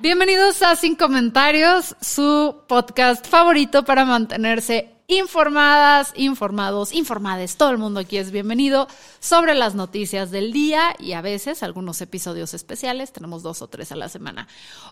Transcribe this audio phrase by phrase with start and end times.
[0.00, 7.56] Bienvenidos a Sin Comentarios, su podcast favorito para mantenerse informadas, informados, informades.
[7.56, 8.88] Todo el mundo aquí es bienvenido
[9.20, 13.10] sobre las noticias del día y a veces algunos episodios especiales.
[13.10, 14.48] Tenemos dos o tres a la semana.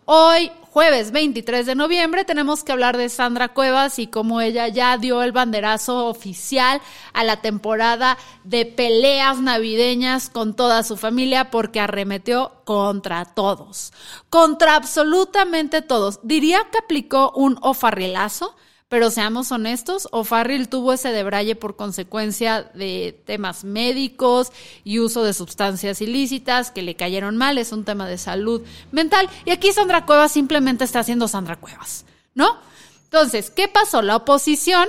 [0.06, 4.96] Hoy, jueves 23 de noviembre, tenemos que hablar de Sandra Cuevas y cómo ella ya
[4.96, 6.80] dio el banderazo oficial
[7.12, 13.92] a la temporada de peleas navideñas con toda su familia porque arremetió contra todos,
[14.30, 16.20] contra absolutamente todos.
[16.22, 18.56] Diría que aplicó un ofarrilazo
[18.88, 24.52] pero seamos honestos, O'Farrill tuvo ese debraye por consecuencia de temas médicos
[24.84, 28.62] y uso de sustancias ilícitas que le cayeron mal, es un tema de salud
[28.92, 29.28] mental.
[29.44, 32.58] Y aquí Sandra Cuevas simplemente está haciendo Sandra Cuevas, ¿no?
[33.04, 34.02] Entonces, ¿qué pasó?
[34.02, 34.88] La oposición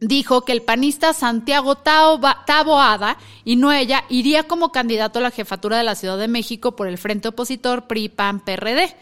[0.00, 5.78] dijo que el panista Santiago Taboada, y no ella, iría como candidato a la jefatura
[5.78, 8.96] de la Ciudad de México por el Frente Opositor PRI-PAN-PRD.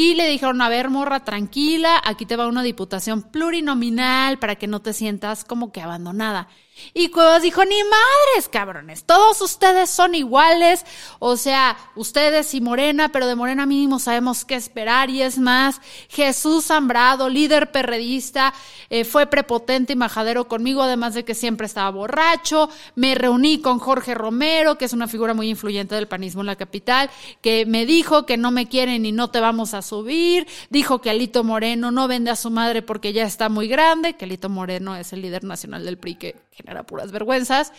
[0.00, 4.68] Y le dijeron, a ver, morra, tranquila, aquí te va una diputación plurinominal para que
[4.68, 6.46] no te sientas como que abandonada.
[6.94, 10.84] Y Cuevas dijo, ni madres, cabrones, todos ustedes son iguales,
[11.18, 15.80] o sea, ustedes y Morena, pero de Morena mínimo sabemos qué esperar y es más,
[16.08, 18.54] Jesús Zambrado, líder perredista,
[18.90, 23.78] eh, fue prepotente y majadero conmigo, además de que siempre estaba borracho, me reuní con
[23.78, 27.86] Jorge Romero, que es una figura muy influyente del panismo en la capital, que me
[27.86, 31.90] dijo que no me quieren y no te vamos a subir, dijo que Alito Moreno
[31.90, 35.22] no vende a su madre porque ya está muy grande, que Alito Moreno es el
[35.22, 37.72] líder nacional del PRI que genera puras vergüenzas.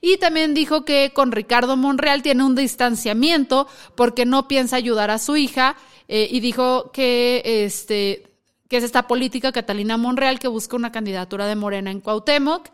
[0.00, 3.66] Y también dijo que con Ricardo Monreal tiene un distanciamiento
[3.96, 8.24] porque no piensa ayudar a su hija eh, y dijo que este
[8.68, 12.68] que es esta política Catalina Monreal que busca una candidatura de Morena en Cuauhtémoc.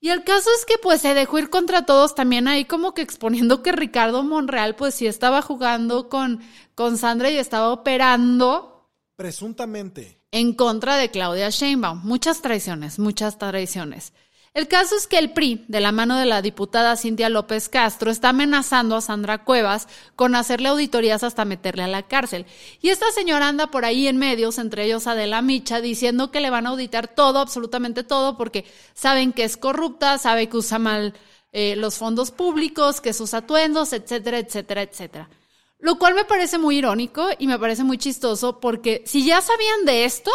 [0.00, 3.02] Y el caso es que pues se dejó ir contra todos también ahí como que
[3.02, 6.40] exponiendo que Ricardo Monreal pues sí estaba jugando con,
[6.74, 8.88] con Sandra y estaba operando.
[9.14, 10.18] Presuntamente.
[10.32, 12.00] En contra de Claudia Sheinbaum.
[12.02, 14.12] Muchas traiciones, muchas traiciones.
[14.52, 18.10] El caso es que el PRI, de la mano de la diputada Cintia López Castro,
[18.10, 22.46] está amenazando a Sandra Cuevas con hacerle auditorías hasta meterle a la cárcel.
[22.82, 26.50] Y esta señora anda por ahí en medios, entre ellos Adela Micha, diciendo que le
[26.50, 31.14] van a auditar todo, absolutamente todo, porque saben que es corrupta, sabe que usa mal
[31.52, 35.30] eh, los fondos públicos, que sus atuendos, etcétera, etcétera, etcétera.
[35.78, 39.84] Lo cual me parece muy irónico y me parece muy chistoso porque si ya sabían
[39.84, 40.32] de esto,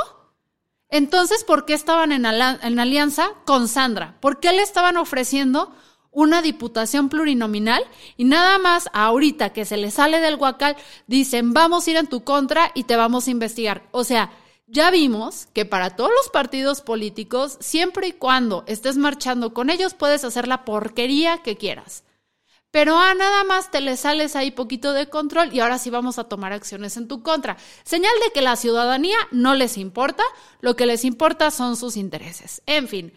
[0.90, 4.18] entonces, ¿por qué estaban en, alianza con Sandra?
[4.22, 5.73] ¿Por qué le estaban ofreciendo
[6.12, 7.84] una diputación plurinominal
[8.16, 12.07] y nada más ahorita que se le sale del huacal dicen vamos a ir en
[12.07, 13.84] tu contra y te vamos a investigar?
[13.91, 14.31] O sea,
[14.68, 19.94] ya vimos que para todos los partidos políticos, siempre y cuando estés marchando con ellos,
[19.94, 22.05] puedes hacer la porquería que quieras.
[22.75, 26.19] Pero a nada más te le sales ahí poquito de control y ahora sí vamos
[26.19, 27.56] a tomar acciones en tu contra.
[27.86, 30.25] Señal de que la ciudadanía no les importa,
[30.59, 32.62] lo que les importa son sus intereses.
[32.66, 33.13] En fin.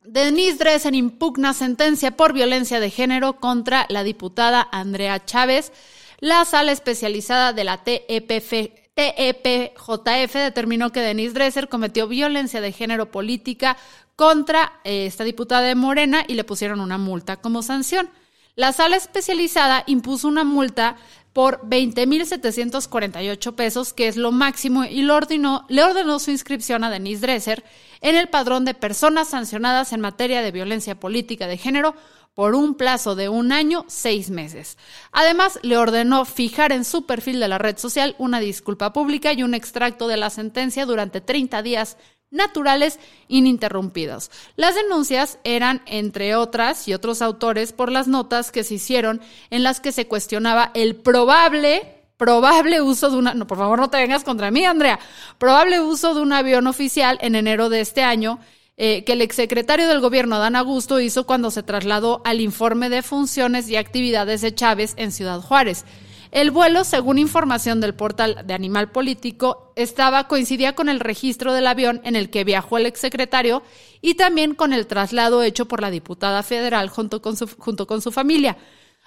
[0.00, 5.70] Denise Dresser impugna sentencia por violencia de género contra la diputada Andrea Chávez.
[6.18, 13.10] La sala especializada de la TEPF, TEPJF determinó que Denise Dresser cometió violencia de género
[13.10, 13.76] política
[14.16, 18.08] contra eh, esta diputada de Morena y le pusieron una multa como sanción.
[18.58, 20.96] La sala especializada impuso una multa
[21.32, 27.62] por 20.748 pesos, que es lo máximo, y le ordenó, su inscripción a Denise Dresser
[28.00, 31.94] en el padrón de personas sancionadas en materia de violencia política de género
[32.34, 34.76] por un plazo de un año, seis meses.
[35.12, 39.44] Además, le ordenó fijar en su perfil de la red social una disculpa pública y
[39.44, 41.96] un extracto de la sentencia durante 30 días
[42.30, 42.98] naturales
[43.28, 44.30] ininterrumpidos.
[44.56, 49.20] Las denuncias eran, entre otras y otros autores, por las notas que se hicieron
[49.50, 53.90] en las que se cuestionaba el probable probable uso de una, no, por favor no
[53.90, 54.98] te vengas contra mí, Andrea,
[55.38, 58.40] probable uso de un avión oficial en enero de este año
[58.80, 63.02] eh, que el exsecretario del gobierno, Dan Augusto, hizo cuando se trasladó al informe de
[63.02, 65.84] funciones y actividades de Chávez en Ciudad Juárez.
[66.30, 71.66] El vuelo, según información del portal de Animal Político, estaba coincidía con el registro del
[71.66, 73.62] avión en el que viajó el exsecretario
[74.02, 78.58] y también con el traslado hecho por la diputada federal junto con su, familia.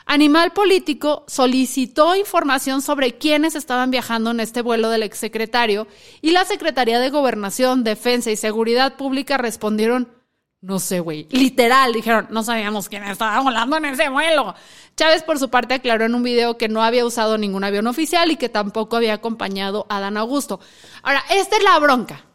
[0.06, 5.88] Animal Político solicitó información sobre quiénes estaban viajando en este vuelo del exsecretario
[6.22, 10.10] y la Secretaría de Gobernación, Defensa y Seguridad Pública respondieron,
[10.62, 14.54] no sé, güey, literal, dijeron, no sabíamos quién estaba volando en ese vuelo.
[14.96, 18.30] Chávez, por su parte, aclaró en un video que no había usado ningún avión oficial
[18.30, 20.60] y que tampoco había acompañado a Dan Augusto.
[21.02, 22.26] Ahora, esta es la bronca.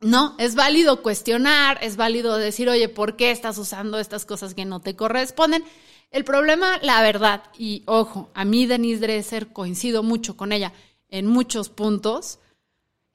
[0.00, 4.64] No, es válido cuestionar, es válido decir, oye, ¿por qué estás usando estas cosas que
[4.64, 5.64] no te corresponden?
[6.10, 10.72] El problema, la verdad, y ojo, a mí Denise Dresser coincido mucho con ella
[11.08, 12.38] en muchos puntos,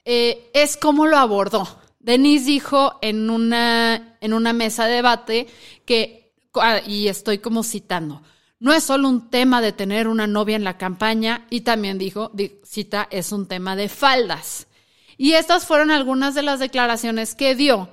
[0.04, 1.66] eh, es cómo lo abordó.
[2.06, 5.48] Denise dijo en una, en una mesa de debate
[5.84, 8.22] que, ah, y estoy como citando,
[8.60, 12.30] no es solo un tema de tener una novia en la campaña, y también dijo,
[12.62, 14.68] cita, es un tema de faldas.
[15.16, 17.88] Y estas fueron algunas de las declaraciones que dio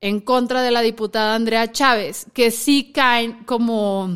[0.00, 4.10] en contra de la diputada Andrea Chávez, que sí caen como,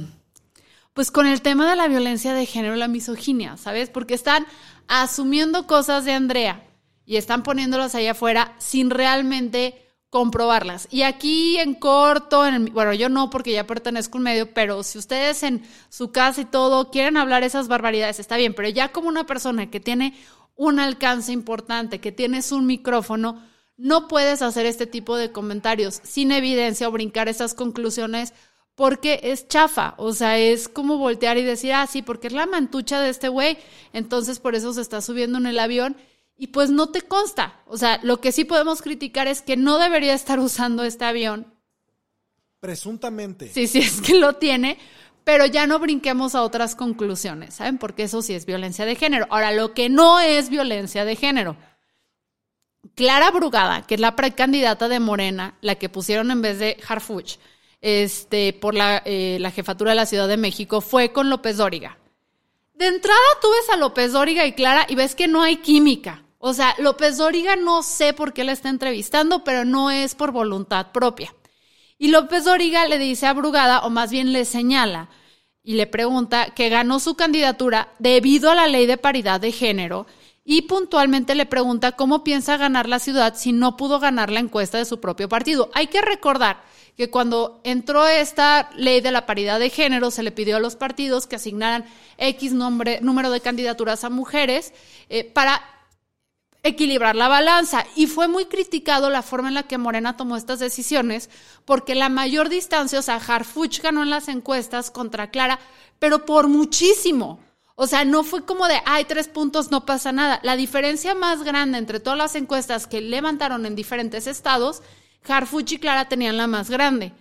[0.92, 3.90] pues con el tema de la violencia de género y la misoginia, ¿sabes?
[3.90, 4.44] Porque están
[4.88, 6.66] asumiendo cosas de Andrea
[7.10, 9.74] y están poniéndolas ahí afuera sin realmente
[10.10, 10.86] comprobarlas.
[10.92, 14.84] Y aquí en corto, en bueno, yo no porque ya pertenezco a un medio, pero
[14.84, 18.92] si ustedes en su casa y todo quieren hablar esas barbaridades, está bien, pero ya
[18.92, 20.14] como una persona que tiene
[20.54, 23.42] un alcance importante, que tienes un micrófono,
[23.76, 28.34] no puedes hacer este tipo de comentarios sin evidencia o brincar esas conclusiones
[28.76, 32.46] porque es chafa, o sea, es como voltear y decir, ah, sí, porque es la
[32.46, 33.58] mantucha de este güey,
[33.92, 35.96] entonces por eso se está subiendo en el avión
[36.40, 37.60] y pues no te consta.
[37.66, 41.52] O sea, lo que sí podemos criticar es que no debería estar usando este avión.
[42.60, 43.50] Presuntamente.
[43.52, 44.78] Sí, sí, es que lo tiene,
[45.22, 47.76] pero ya no brinquemos a otras conclusiones, ¿saben?
[47.76, 49.26] Porque eso sí es violencia de género.
[49.28, 51.58] Ahora, lo que no es violencia de género
[52.94, 57.36] Clara Brugada, que es la precandidata de Morena, la que pusieron en vez de Harfuch,
[57.82, 61.98] este, por la, eh, la jefatura de la Ciudad de México, fue con López Dóriga.
[62.72, 66.24] De entrada tú ves a López Dóriga y Clara y ves que no hay química.
[66.42, 70.32] O sea, López Dóriga no sé por qué la está entrevistando, pero no es por
[70.32, 71.34] voluntad propia.
[71.98, 75.10] Y López Dóriga le dice a Brugada, o más bien le señala,
[75.62, 80.06] y le pregunta que ganó su candidatura debido a la ley de paridad de género
[80.42, 84.78] y puntualmente le pregunta cómo piensa ganar la ciudad si no pudo ganar la encuesta
[84.78, 85.70] de su propio partido.
[85.74, 86.62] Hay que recordar
[86.96, 90.76] que cuando entró esta ley de la paridad de género, se le pidió a los
[90.76, 91.84] partidos que asignaran
[92.16, 94.72] X nombre, número de candidaturas a mujeres
[95.10, 95.62] eh, para
[96.62, 97.84] equilibrar la balanza.
[97.96, 101.30] Y fue muy criticado la forma en la que Morena tomó estas decisiones,
[101.64, 105.58] porque la mayor distancia, o sea, Harfuch ganó en las encuestas contra Clara,
[105.98, 107.40] pero por muchísimo.
[107.74, 110.40] O sea, no fue como de, hay tres puntos, no pasa nada.
[110.42, 114.82] La diferencia más grande entre todas las encuestas que levantaron en diferentes estados,
[115.26, 117.14] Harfuch y Clara tenían la más grande.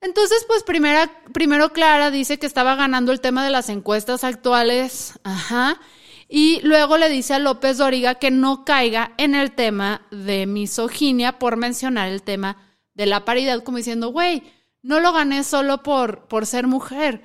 [0.00, 5.18] Entonces, pues primera, primero Clara dice que estaba ganando el tema de las encuestas actuales,
[5.24, 5.80] ajá,
[6.28, 11.38] y luego le dice a López Doriga que no caiga en el tema de misoginia
[11.38, 12.56] por mencionar el tema
[12.94, 14.42] de la paridad, como diciendo, güey,
[14.82, 17.22] no lo gané solo por, por ser mujer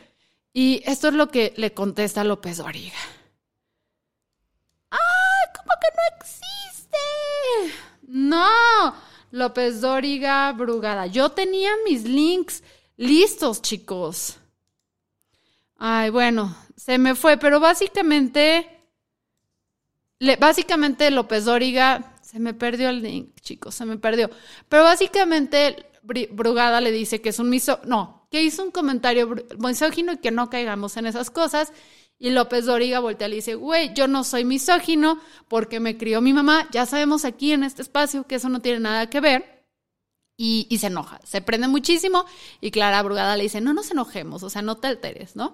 [0.53, 2.97] y esto es lo que le contesta López Doriga.
[4.89, 4.99] ¡Ay,
[5.55, 7.77] cómo que no existe!
[8.07, 8.95] No,
[9.31, 11.07] López Doriga Brugada.
[11.07, 12.63] Yo tenía mis links
[12.95, 14.37] listos, chicos.
[15.77, 18.72] Ay, bueno, se me fue, pero básicamente,
[20.39, 24.29] básicamente López Dóriga, se me perdió el link, chicos, se me perdió.
[24.69, 30.13] Pero básicamente Brugada le dice que es un miso, no, que hizo un comentario misógino
[30.13, 31.71] y que no caigamos en esas cosas.
[32.19, 36.21] Y López Doriga voltea y le dice, güey, yo no soy misógino porque me crió
[36.21, 36.67] mi mamá.
[36.71, 39.65] Ya sabemos aquí en este espacio que eso no tiene nada que ver.
[40.35, 42.25] Y, se enoja, se prende muchísimo.
[42.59, 45.53] Y Clara Brugada le dice, no nos enojemos, o sea, no te alteres, ¿no?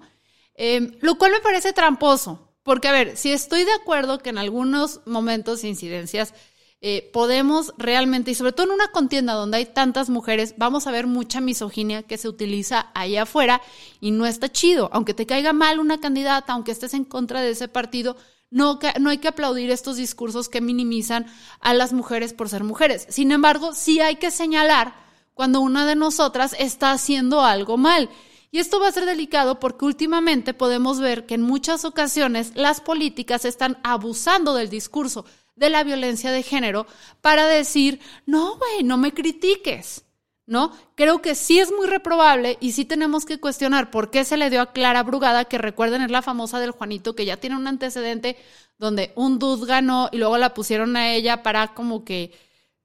[0.54, 2.49] Em, lo cual me parece tramposo.
[2.62, 6.34] Porque, a ver, si estoy de acuerdo que en algunos momentos, incidencias,
[6.82, 10.90] eh, podemos realmente, y sobre todo en una contienda donde hay tantas mujeres, vamos a
[10.90, 13.60] ver mucha misoginia que se utiliza ahí afuera
[14.00, 14.88] y no está chido.
[14.92, 18.16] Aunque te caiga mal una candidata, aunque estés en contra de ese partido,
[18.50, 21.26] no, no hay que aplaudir estos discursos que minimizan
[21.60, 23.06] a las mujeres por ser mujeres.
[23.10, 24.94] Sin embargo, sí hay que señalar
[25.34, 28.08] cuando una de nosotras está haciendo algo mal.
[28.50, 32.80] Y esto va a ser delicado porque últimamente podemos ver que en muchas ocasiones las
[32.80, 36.86] políticas están abusando del discurso de la violencia de género
[37.20, 40.04] para decir, no, güey, no me critiques.
[40.50, 40.72] ¿no?
[40.96, 44.50] Creo que sí es muy reprobable y sí tenemos que cuestionar por qué se le
[44.50, 47.68] dio a Clara Brugada, que recuerden es la famosa del Juanito, que ya tiene un
[47.68, 48.36] antecedente
[48.76, 52.32] donde un dude ganó y luego la pusieron a ella para como que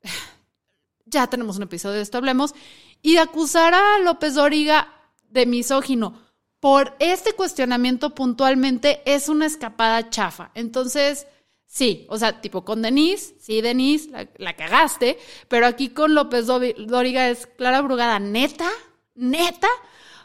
[1.05, 2.53] ya tenemos un episodio de esto, hablemos,
[3.01, 4.94] y acusar a López Dóriga
[5.35, 6.19] de misógino
[6.59, 10.49] por este cuestionamiento puntualmente es una escapada chafa.
[10.55, 11.27] Entonces,
[11.67, 17.27] Sí, o sea, tipo con Denise, sí, Denise, la, cagaste, pero aquí con López Dóriga
[17.27, 18.69] es Clara Brugada, neta,
[19.13, 19.67] neta.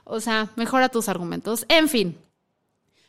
[0.05, 1.67] O sea, mejora tus argumentos.
[1.69, 2.17] En fin,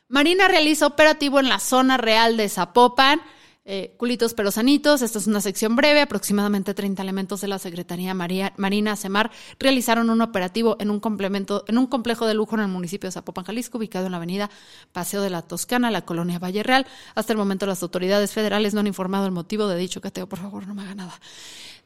[0.07, 3.21] Marina realiza operativo en la zona real de Zapopan
[3.63, 5.01] eh, culitos pero sanitos.
[5.01, 6.01] Esta es una sección breve.
[6.01, 11.77] Aproximadamente 30 elementos de la Secretaría Marina Semar realizaron un operativo en un, complemento, en
[11.77, 14.49] un complejo de lujo en el municipio de Zapopan, Jalisco, ubicado en la avenida
[14.91, 16.87] Paseo de la Toscana, la colonia Valle Real.
[17.15, 20.27] Hasta el momento las autoridades federales no han informado el motivo de dicho cateo.
[20.27, 21.19] Por favor, no me haga nada.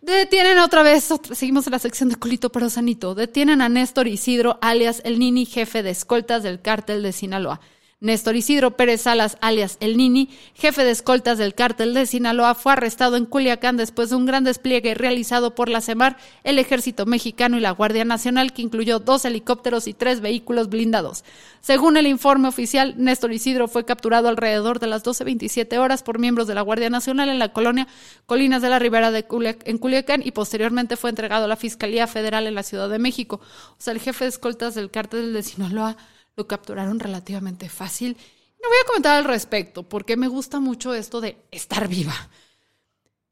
[0.02, 3.16] Detienen otra vez, seguimos en la sección de culito pero sanito.
[3.16, 7.60] Detienen a Néstor Isidro, alias el Nini, jefe de escoltas del cártel de Sinaloa.
[8.02, 12.74] Néstor Isidro Pérez Salas, alias El Nini, jefe de escoltas del cártel de Sinaloa, fue
[12.74, 17.58] arrestado en Culiacán después de un gran despliegue realizado por la CEMAR, el Ejército Mexicano
[17.58, 21.24] y la Guardia Nacional, que incluyó dos helicópteros y tres vehículos blindados.
[21.62, 26.48] Según el informe oficial, Néstor Isidro fue capturado alrededor de las 12.27 horas por miembros
[26.48, 27.88] de la Guardia Nacional en la colonia
[28.26, 29.26] Colinas de la Ribera de
[29.64, 33.40] en Culiacán y posteriormente fue entregado a la Fiscalía Federal en la Ciudad de México.
[33.72, 35.96] O sea, el jefe de escoltas del cártel de Sinaloa
[36.36, 38.18] lo capturaron relativamente fácil.
[38.62, 42.30] No voy a comentar al respecto, porque me gusta mucho esto de estar viva.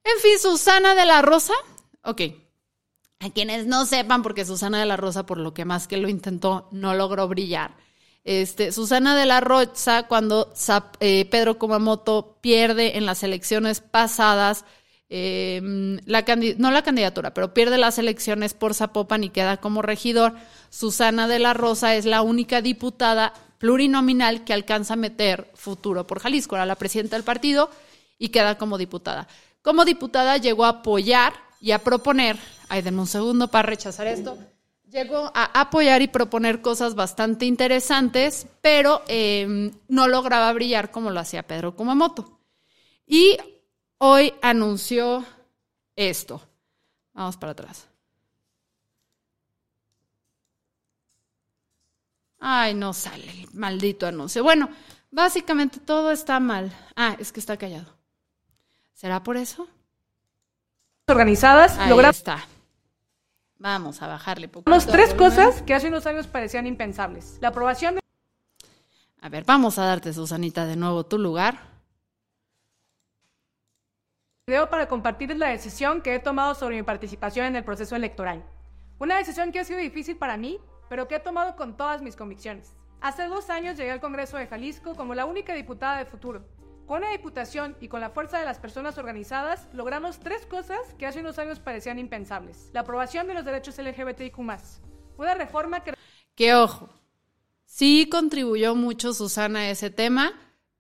[0.04, 1.54] En fin, Susana de la Rosa.
[2.04, 2.22] Ok.
[3.20, 6.10] A quienes no sepan, porque Susana de la Rosa, por lo que más que lo
[6.10, 7.76] intentó, no logró brillar.
[8.26, 10.54] Este, Susana de la Rosa, cuando
[11.00, 14.66] eh, Pedro Kumamoto pierde en las elecciones pasadas,
[15.16, 15.98] Em,
[16.58, 20.34] no la candidatura, pero pierde las elecciones por Zapopan y queda como regidor.
[20.72, 26.20] Susana de la Rosa es la única diputada plurinominal que alcanza a meter futuro por
[26.20, 26.56] Jalisco.
[26.56, 27.70] Era la presidenta del partido
[28.18, 29.28] y queda como diputada.
[29.62, 34.36] Como diputada llegó a apoyar y a proponer, ay, denme un segundo para rechazar esto,
[34.90, 41.20] llegó a apoyar y proponer cosas bastante interesantes, pero em, no lograba brillar como lo
[41.20, 42.40] hacía Pedro Kumamoto.
[43.06, 43.38] Y
[44.06, 45.24] hoy anunció
[45.96, 46.42] esto.
[47.14, 47.88] Vamos para atrás.
[52.38, 54.44] Ay, no sale el maldito anuncio.
[54.44, 54.68] Bueno,
[55.10, 56.74] básicamente todo está mal.
[56.98, 57.94] Ah, es que está callado.
[58.94, 59.70] ¿Será por eso?
[61.08, 62.46] Organizadas, Ahí está.
[63.58, 64.70] Vamos a bajarle poco.
[64.92, 67.38] Tres cosas que hace unos años parecían impensables.
[67.40, 68.02] La aprobación de...
[69.22, 71.73] A ver, vamos a darte, Susanita, de nuevo tu lugar
[74.46, 78.44] video para compartir la decisión que he tomado sobre mi participación en el proceso electoral.
[79.00, 80.60] Una decisión que ha sido difícil para mí,
[80.90, 82.76] pero que he tomado con todas mis convicciones.
[83.00, 86.46] Hace dos años llegué al Congreso de Jalisco como la única diputada de futuro.
[86.86, 91.06] Con la diputación y con la fuerza de las personas organizadas, logramos tres cosas que
[91.06, 92.70] hace unos años parecían impensables.
[92.74, 94.38] La aprobación de los derechos LGBTIQ+,
[95.16, 95.94] una reforma que...
[96.36, 96.90] Que ojo,
[97.64, 100.34] sí contribuyó mucho Susana a ese tema,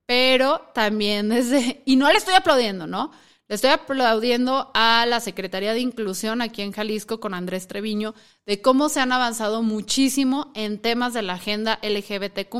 [0.05, 1.82] pero también desde...
[1.86, 3.12] Y no le estoy aplaudiendo, ¿no?
[3.53, 8.15] Estoy aplaudiendo a la Secretaría de Inclusión aquí en Jalisco con Andrés Treviño
[8.48, 12.55] de cómo se han avanzado muchísimo en temas de la agenda LGBTQ,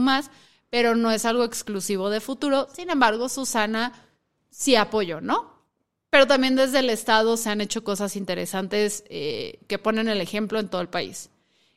[0.70, 2.68] pero no es algo exclusivo de futuro.
[2.76, 3.92] Sin embargo, Susana
[4.52, 5.64] sí apoyó, ¿no?
[6.12, 10.60] Pero también desde el Estado se han hecho cosas interesantes eh, que ponen el ejemplo
[10.60, 11.32] en todo el país.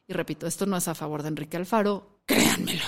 [0.06, 2.85] Y repito, esto no es a favor de Enrique Alfaro, créanmelo,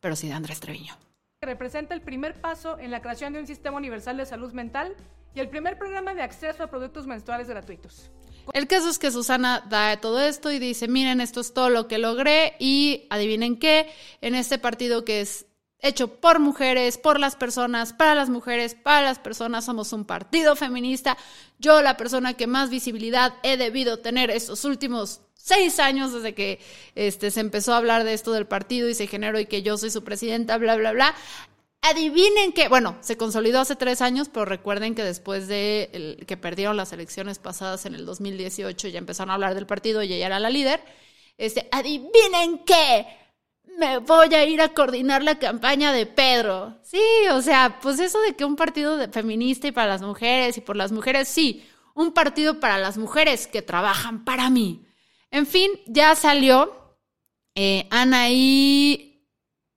[0.00, 0.98] pero sí de Andrés Treviño.
[1.42, 4.94] Representa el primer paso en la creación de un sistema universal de salud mental
[5.34, 8.10] y el primer programa de acceso a productos menstruales gratuitos.
[8.52, 11.88] El caso es que Susana da todo esto y dice, miren, esto es todo lo
[11.88, 15.46] que logré y adivinen qué, en este partido que es
[15.82, 20.56] hecho por mujeres, por las personas, para las mujeres, para las personas, somos un partido
[20.56, 21.16] feminista.
[21.58, 26.60] Yo, la persona que más visibilidad he debido tener estos últimos seis años desde que
[26.94, 29.78] este, se empezó a hablar de esto del partido y se generó y que yo
[29.78, 31.14] soy su presidenta, bla, bla, bla.
[31.82, 36.76] Adivinen que, bueno, se consolidó hace tres años, pero recuerden que después de que perdieron
[36.76, 40.40] las elecciones pasadas en el 2018 ya empezaron a hablar del partido y ella era
[40.40, 40.80] la líder.
[41.38, 43.06] Este, adivinen qué,
[43.80, 46.78] me voy a ir a coordinar la campaña de Pedro.
[46.82, 47.00] Sí,
[47.32, 50.76] o sea, pues eso de que un partido feminista y para las mujeres y por
[50.76, 54.86] las mujeres, sí, un partido para las mujeres que trabajan para mí.
[55.30, 56.98] En fin, ya salió
[57.54, 59.26] eh, Anaí,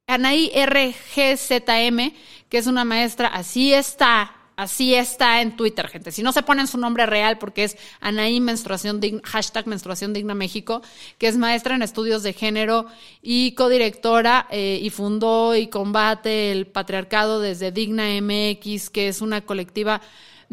[0.06, 2.14] Anaí RGZM,
[2.50, 6.12] que es una maestra, así está, así está en Twitter, gente.
[6.12, 10.36] Si no se ponen su nombre real, porque es Anaí Menstruación Digna, hashtag Menstruación Digna
[10.36, 10.82] México,
[11.18, 12.86] que es maestra en estudios de género
[13.22, 19.42] y codirectora eh, y fundó y combate el patriarcado desde Digna MX, que es una
[19.42, 20.02] colectiva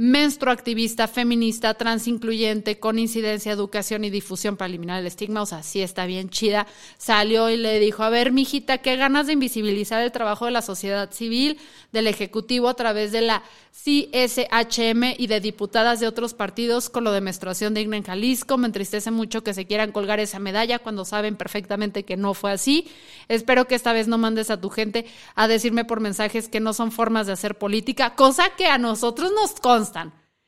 [0.00, 5.82] menstruoactivista, feminista, transincluyente, con incidencia, educación y difusión para eliminar el estigma, o sea, sí
[5.82, 6.66] está bien chida,
[6.96, 10.62] salió y le dijo, a ver, mijita, qué ganas de invisibilizar el trabajo de la
[10.62, 11.58] sociedad civil,
[11.92, 13.42] del Ejecutivo a través de la
[13.72, 18.58] CSHM y de diputadas de otros partidos con lo de menstruación digna en Jalisco.
[18.58, 22.52] Me entristece mucho que se quieran colgar esa medalla cuando saben perfectamente que no fue
[22.52, 22.88] así.
[23.28, 26.72] Espero que esta vez no mandes a tu gente a decirme por mensajes que no
[26.74, 29.60] son formas de hacer política, cosa que a nosotros nos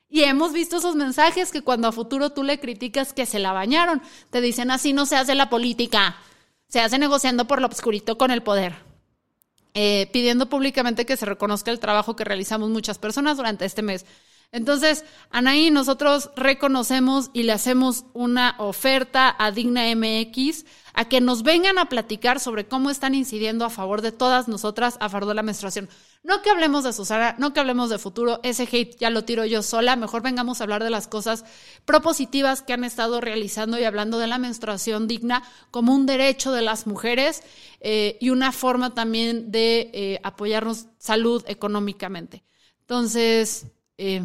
[0.09, 3.53] Y hemos visto esos mensajes que cuando a futuro tú le criticas que se la
[3.53, 6.17] bañaron, te dicen así no se hace la política,
[6.69, 8.75] se hace negociando por lo obscurito con el poder.
[9.75, 14.05] Eh, pidiendo públicamente que se reconozca el trabajo que realizamos muchas personas durante este mes.
[14.53, 21.43] Entonces, Anaí, nosotros reconocemos y le hacemos una oferta a Digna MX a que nos
[21.43, 25.35] vengan a platicar sobre cómo están incidiendo a favor de todas nosotras a favor de
[25.35, 25.89] la menstruación.
[26.25, 29.45] No que hablemos de Susana, no que hablemos de futuro, ese hate ya lo tiro
[29.45, 31.45] yo sola, mejor vengamos a hablar de las cosas
[31.85, 36.63] propositivas que han estado realizando y hablando de la menstruación digna como un derecho de
[36.63, 37.43] las mujeres
[37.81, 42.45] eh, y una forma también de eh, apoyarnos salud económicamente.
[42.83, 43.67] Entonces,
[43.99, 44.23] eh,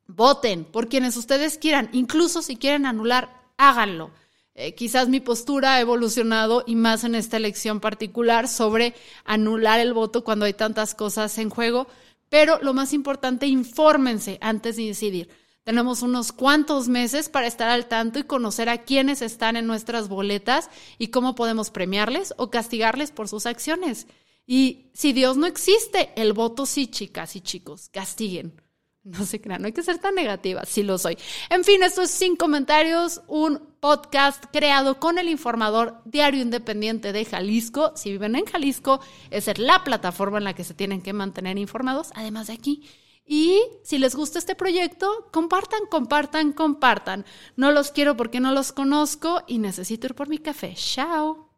[0.07, 4.11] voten por quienes ustedes quieran, incluso si quieren anular, háganlo.
[4.55, 9.95] Eh, quizás mi postura ha evolucionado y más en esta elección particular sobre anular el
[9.95, 11.87] voto cuando hay tantas cosas en juego
[12.31, 15.29] pero lo más importante, infórmense antes de decidir.
[15.65, 20.09] Tenemos unos cuantos meses para estar al tanto y conocer a quienes están en nuestras
[20.09, 24.07] boletas y cómo podemos premiarles o castigarles por sus acciones.
[24.47, 28.55] Y si Dios no existe, el voto sí, chicas y chicos, castiguen.
[29.05, 31.17] No se crean, no hay que ser tan negativa, sí lo soy.
[31.49, 37.25] En fin, esto es Sin Comentarios, un podcast creado con el informador Diario Independiente de
[37.25, 37.93] Jalisco.
[37.97, 42.11] Si viven en Jalisco, es la plataforma en la que se tienen que mantener informados,
[42.15, 42.89] además de aquí.
[43.25, 47.25] Y si les gusta este proyecto, compartan, compartan, compartan.
[47.57, 50.75] No los quiero porque no los conozco y necesito ir por mi café.
[50.75, 51.50] Chao.